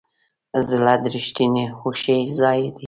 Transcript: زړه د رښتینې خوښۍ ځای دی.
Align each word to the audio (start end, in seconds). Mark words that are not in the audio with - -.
زړه 0.69 0.93
د 1.03 1.05
رښتینې 1.15 1.65
خوښۍ 1.77 2.21
ځای 2.39 2.59
دی. 2.73 2.79